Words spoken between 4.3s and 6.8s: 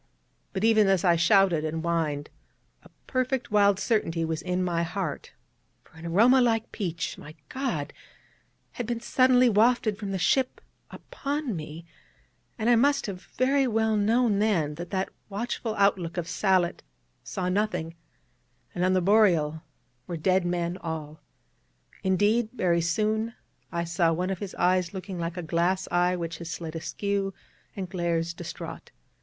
in my heart: for an aroma like